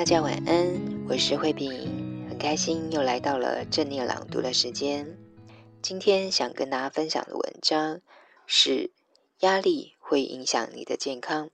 [0.00, 5.18] 大家晚安，我是慧萍，很开心又来到了正念朗读的时间。
[5.82, 8.00] 今天想跟大家分享的文章
[8.46, 8.92] 是：
[9.40, 11.50] 压力会影响你的健康。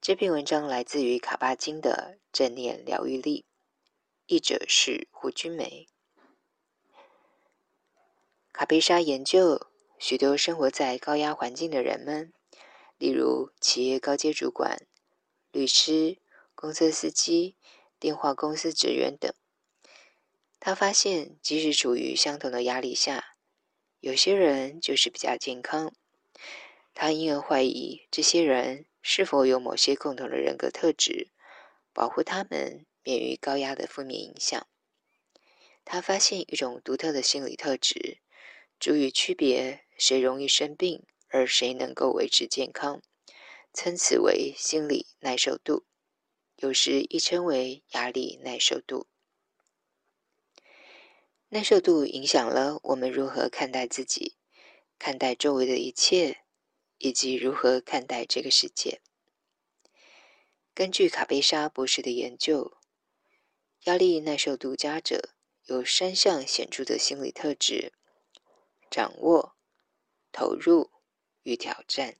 [0.00, 3.42] 这篇文章来自于卡巴金的《正念疗愈力》，
[4.26, 5.86] 译者是胡君梅。
[8.52, 9.68] 卡贝莎研究
[10.00, 12.32] 许多生活在高压环境的人们，
[12.98, 14.82] 例如企业高阶主管、
[15.52, 16.18] 律师。
[16.60, 17.54] 公车司机、
[18.00, 19.32] 电话公司职员等，
[20.58, 23.36] 他发现，即使处于相同的压力下，
[24.00, 25.94] 有些人就是比较健康。
[26.94, 31.30] 他因而怀疑这些人是否有某些共同的人格特质，
[31.92, 34.66] 保护他们免于高压的负面影响。
[35.84, 38.18] 他发现一种独特的心理特质，
[38.80, 43.00] 足以区别谁容易生病，而谁能够维持健康，
[43.72, 45.87] 称此为心理耐受度。
[46.60, 49.06] 有时亦称为压力耐受度。
[51.50, 54.36] 耐受度影响了我们如何看待自己、
[54.98, 56.42] 看待周围的一切，
[56.98, 59.00] 以及如何看待这个世界。
[60.74, 62.76] 根据卡贝莎博士的研究，
[63.84, 65.30] 压力耐受度佳者
[65.66, 67.92] 有三项显著的心理特质：
[68.90, 69.54] 掌握、
[70.32, 70.90] 投入
[71.44, 72.16] 与挑战。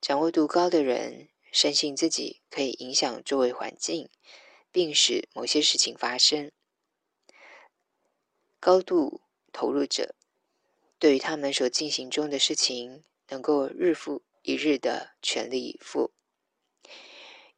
[0.00, 4.08] 掌握度高的人，深信自己可以影响周围环境，
[4.70, 6.52] 并使某些事情发生。
[8.58, 10.14] 高度投入者，
[10.98, 16.12] 对于他们所进行中的事情，能够日复一日的全力以赴。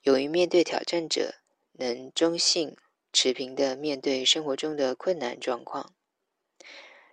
[0.03, 1.37] 勇于面对挑战者，
[1.73, 2.77] 能中性
[3.13, 5.95] 持平的面对生活中的困难状况，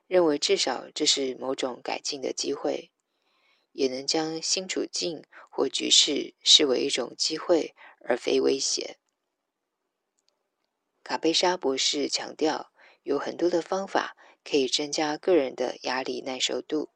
[0.08, 2.92] 认为至少这是某种改进的机会。
[3.80, 8.98] 也能将新处境或局势视为一种机会，而非威胁。
[11.02, 12.74] 卡贝莎博士强调，
[13.04, 16.90] 有很多的方法可以增加个人的压力耐受度。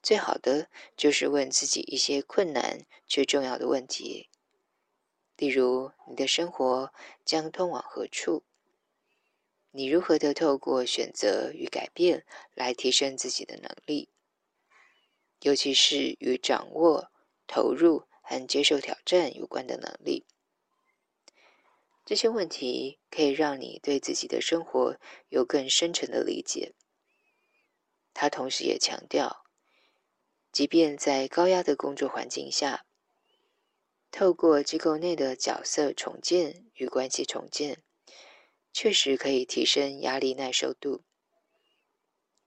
[0.00, 4.30] 最好的就是问自己一些困难却重要的问题，
[5.36, 6.92] 例如：你的生活
[7.24, 8.44] 将通往何处？
[9.72, 14.10] 你如何的透过选择与改变来提升自己的能力？
[15.46, 17.12] 尤其是与掌握、
[17.46, 20.26] 投入和接受挑战有关的能力，
[22.04, 24.98] 这些问题可以让你对自己的生活
[25.28, 26.74] 有更深沉的理解。
[28.12, 29.44] 他同时也强调，
[30.50, 32.84] 即便在高压的工作环境下，
[34.10, 37.84] 透过机构内的角色重建与关系重建，
[38.72, 41.04] 确实可以提升压力耐受度。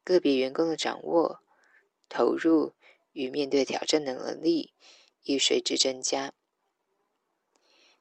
[0.03, 1.41] 个别员工的掌握、
[2.09, 2.73] 投入。
[3.19, 4.74] 与面对挑战的能力
[5.24, 6.31] 亦随之增加。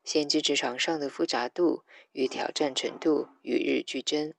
[0.05, 4.33] 现今职场上的复杂度与挑战程度与日俱增，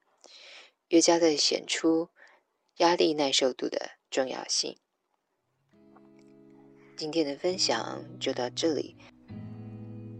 [0.87, 2.07] 越加的显出
[2.77, 4.77] 压力耐受度的重要性。
[6.95, 8.95] 今天的分享就到这里，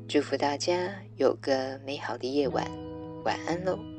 [0.10, 2.70] 祝福大家有个美好的夜晚，
[3.24, 3.99] 晚安喽。